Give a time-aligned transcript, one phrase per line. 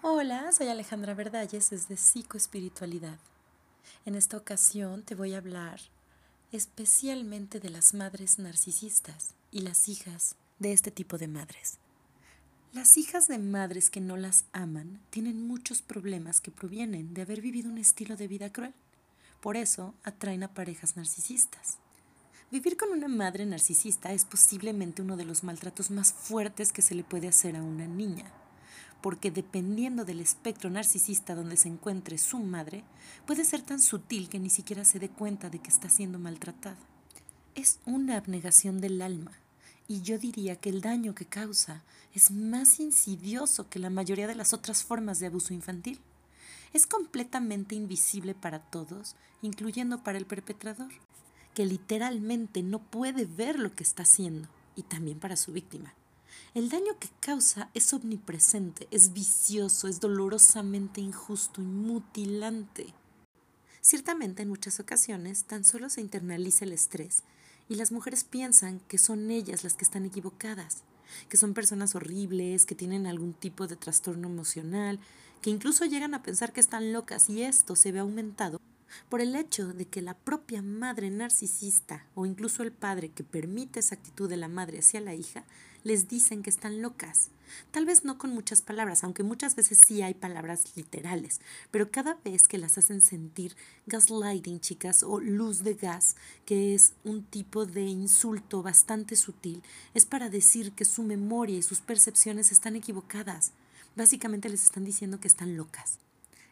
[0.00, 3.18] Hola, soy Alejandra Verdalles desde Psicoespiritualidad.
[4.06, 5.80] En esta ocasión te voy a hablar
[6.52, 11.78] especialmente de las madres narcisistas y las hijas de este tipo de madres.
[12.72, 17.40] Las hijas de madres que no las aman tienen muchos problemas que provienen de haber
[17.40, 18.74] vivido un estilo de vida cruel.
[19.40, 21.78] Por eso atraen a parejas narcisistas.
[22.52, 26.94] Vivir con una madre narcisista es posiblemente uno de los maltratos más fuertes que se
[26.94, 28.32] le puede hacer a una niña
[29.08, 32.84] porque dependiendo del espectro narcisista donde se encuentre su madre,
[33.26, 36.76] puede ser tan sutil que ni siquiera se dé cuenta de que está siendo maltratada.
[37.54, 39.32] Es una abnegación del alma,
[39.86, 44.34] y yo diría que el daño que causa es más insidioso que la mayoría de
[44.34, 45.98] las otras formas de abuso infantil.
[46.74, 50.92] Es completamente invisible para todos, incluyendo para el perpetrador,
[51.54, 55.94] que literalmente no puede ver lo que está haciendo, y también para su víctima.
[56.54, 62.94] El daño que causa es omnipresente, es vicioso, es dolorosamente injusto y mutilante.
[63.82, 67.22] Ciertamente en muchas ocasiones tan solo se internaliza el estrés
[67.68, 70.84] y las mujeres piensan que son ellas las que están equivocadas,
[71.28, 75.00] que son personas horribles, que tienen algún tipo de trastorno emocional,
[75.42, 78.58] que incluso llegan a pensar que están locas y esto se ve aumentado
[79.08, 83.80] por el hecho de que la propia madre narcisista o incluso el padre que permite
[83.80, 85.44] esa actitud de la madre hacia la hija
[85.84, 87.30] les dicen que están locas.
[87.70, 92.14] Tal vez no con muchas palabras, aunque muchas veces sí hay palabras literales, pero cada
[92.24, 97.64] vez que las hacen sentir gaslighting, chicas, o luz de gas, que es un tipo
[97.64, 99.62] de insulto bastante sutil,
[99.94, 103.52] es para decir que su memoria y sus percepciones están equivocadas.
[103.96, 105.98] Básicamente les están diciendo que están locas.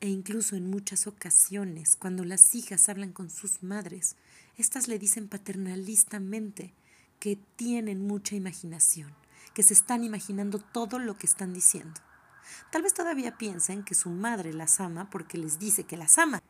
[0.00, 4.16] E incluso en muchas ocasiones, cuando las hijas hablan con sus madres,
[4.56, 6.72] éstas le dicen paternalistamente
[7.18, 9.14] que tienen mucha imaginación,
[9.52, 12.00] que se están imaginando todo lo que están diciendo.
[12.72, 16.42] Tal vez todavía piensen que su madre las ama porque les dice que las ama,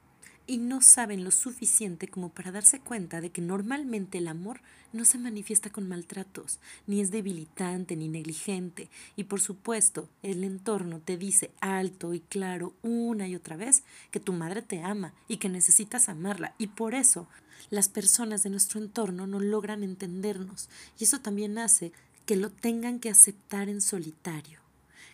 [0.47, 4.61] y no saben lo suficiente como para darse cuenta de que normalmente el amor
[4.93, 11.01] no se manifiesta con maltratos, ni es debilitante ni negligente, y por supuesto el entorno
[11.01, 15.37] te dice alto y claro una y otra vez que tu madre te ama y
[15.37, 17.29] que necesitas amarla, y por eso
[17.71, 20.69] las personas de nuestro entorno no logran entendernos,
[20.99, 21.93] y eso también hace
[22.27, 24.61] que lo tengan que aceptar en solitario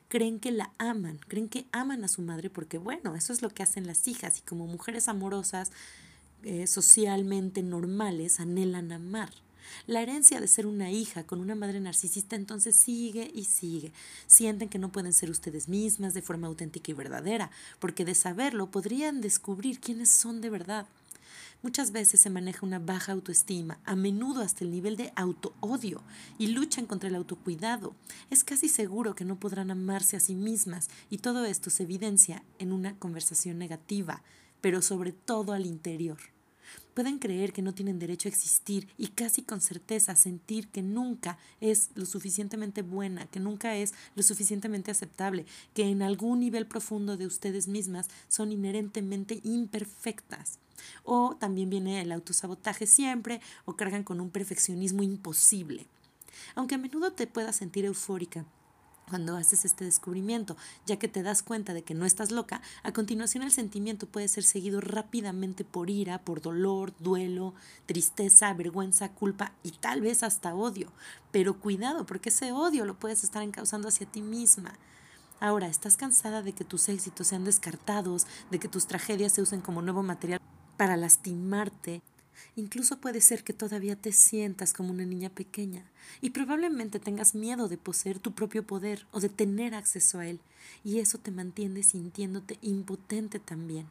[0.08, 3.50] creen que la aman, creen que aman a su madre porque bueno, eso es lo
[3.50, 5.72] que hacen las hijas y como mujeres amorosas,
[6.42, 9.30] eh, socialmente normales, anhelan amar.
[9.86, 13.92] La herencia de ser una hija con una madre narcisista entonces sigue y sigue.
[14.26, 18.70] Sienten que no pueden ser ustedes mismas de forma auténtica y verdadera, porque de saberlo
[18.70, 20.86] podrían descubrir quiénes son de verdad.
[21.62, 26.02] Muchas veces se maneja una baja autoestima, a menudo hasta el nivel de autoodio,
[26.38, 27.94] y luchan contra el autocuidado.
[28.30, 32.42] Es casi seguro que no podrán amarse a sí mismas, y todo esto se evidencia
[32.58, 34.22] en una conversación negativa,
[34.60, 36.18] pero sobre todo al interior.
[36.94, 41.38] Pueden creer que no tienen derecho a existir y casi con certeza sentir que nunca
[41.60, 47.16] es lo suficientemente buena, que nunca es lo suficientemente aceptable, que en algún nivel profundo
[47.16, 50.58] de ustedes mismas son inherentemente imperfectas.
[51.04, 55.86] O también viene el autosabotaje siempre o cargan con un perfeccionismo imposible.
[56.54, 58.44] Aunque a menudo te puedas sentir eufórica
[59.08, 62.92] cuando haces este descubrimiento, ya que te das cuenta de que no estás loca, a
[62.92, 67.54] continuación el sentimiento puede ser seguido rápidamente por ira, por dolor, duelo,
[67.86, 70.90] tristeza, vergüenza, culpa y tal vez hasta odio.
[71.30, 74.74] Pero cuidado, porque ese odio lo puedes estar encauzando hacia ti misma.
[75.38, 79.60] Ahora, ¿estás cansada de que tus éxitos sean descartados, de que tus tragedias se usen
[79.60, 80.40] como nuevo material
[80.76, 82.02] para lastimarte.
[82.54, 85.84] Incluso puede ser que todavía te sientas como una niña pequeña
[86.20, 90.40] y probablemente tengas miedo de poseer tu propio poder o de tener acceso a él,
[90.84, 93.86] y eso te mantiene sintiéndote impotente también.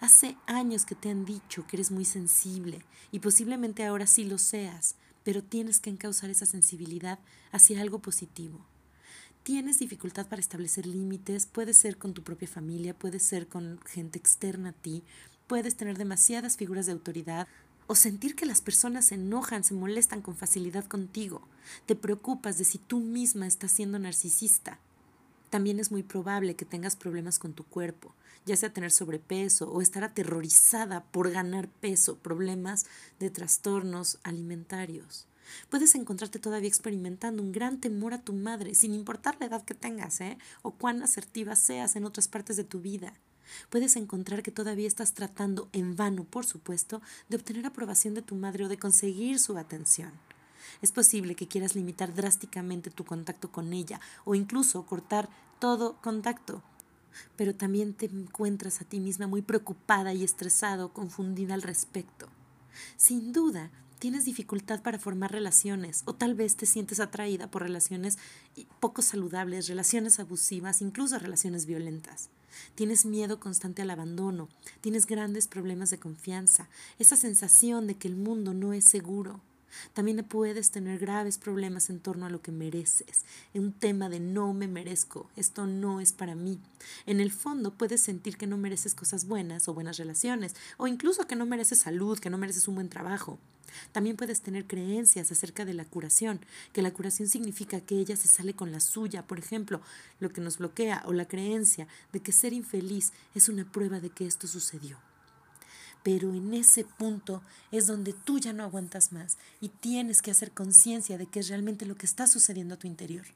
[0.00, 4.38] Hace años que te han dicho que eres muy sensible y posiblemente ahora sí lo
[4.38, 7.18] seas, pero tienes que encauzar esa sensibilidad
[7.50, 8.64] hacia algo positivo.
[9.42, 14.18] Tienes dificultad para establecer límites, puede ser con tu propia familia, puede ser con gente
[14.18, 15.04] externa a ti,
[15.46, 17.46] Puedes tener demasiadas figuras de autoridad
[17.86, 21.40] o sentir que las personas se enojan, se molestan con facilidad contigo.
[21.86, 24.80] Te preocupas de si tú misma estás siendo narcisista.
[25.50, 28.12] También es muy probable que tengas problemas con tu cuerpo,
[28.44, 32.86] ya sea tener sobrepeso o estar aterrorizada por ganar peso, problemas
[33.20, 35.28] de trastornos alimentarios.
[35.70, 39.74] Puedes encontrarte todavía experimentando un gran temor a tu madre, sin importar la edad que
[39.74, 40.38] tengas, ¿eh?
[40.62, 43.14] o cuán asertiva seas en otras partes de tu vida.
[43.70, 48.34] Puedes encontrar que todavía estás tratando, en vano por supuesto, de obtener aprobación de tu
[48.34, 50.12] madre o de conseguir su atención.
[50.82, 55.28] Es posible que quieras limitar drásticamente tu contacto con ella o incluso cortar
[55.58, 56.62] todo contacto.
[57.36, 62.28] pero también te encuentras a ti misma muy preocupada y estresado, confundida al respecto.
[62.96, 68.18] Sin duda, tienes dificultad para formar relaciones o tal vez te sientes atraída por relaciones
[68.80, 72.28] poco saludables, relaciones abusivas, incluso relaciones violentas.
[72.74, 74.48] Tienes miedo constante al abandono,
[74.80, 79.40] tienes grandes problemas de confianza, esa sensación de que el mundo no es seguro.
[79.92, 83.24] También puedes tener graves problemas en torno a lo que mereces,
[83.54, 86.58] un tema de no me merezco, esto no es para mí.
[87.06, 91.26] En el fondo puedes sentir que no mereces cosas buenas o buenas relaciones, o incluso
[91.26, 93.38] que no mereces salud, que no mereces un buen trabajo.
[93.92, 96.40] También puedes tener creencias acerca de la curación,
[96.72, 99.80] que la curación significa que ella se sale con la suya, por ejemplo,
[100.20, 104.10] lo que nos bloquea, o la creencia de que ser infeliz es una prueba de
[104.10, 104.98] que esto sucedió.
[106.06, 107.42] Pero en ese punto
[107.72, 111.48] es donde tú ya no aguantas más y tienes que hacer conciencia de que es
[111.48, 113.26] realmente lo que está sucediendo a tu interior.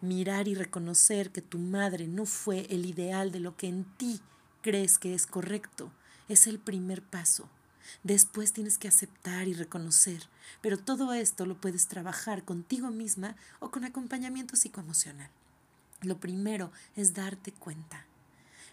[0.00, 4.22] Mirar y reconocer que tu madre no fue el ideal de lo que en ti
[4.62, 5.92] crees que es correcto
[6.30, 7.50] es el primer paso.
[8.02, 10.22] Después tienes que aceptar y reconocer,
[10.62, 15.28] pero todo esto lo puedes trabajar contigo misma o con acompañamiento psicoemocional.
[16.00, 18.06] Lo primero es darte cuenta.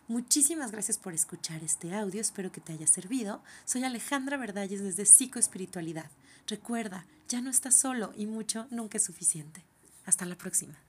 [0.07, 3.43] Muchísimas gracias por escuchar este audio, espero que te haya servido.
[3.65, 6.09] Soy Alejandra Verdalles desde Psicoespiritualidad.
[6.47, 9.65] Recuerda, ya no estás solo y mucho nunca es suficiente.
[10.05, 10.86] Hasta la próxima.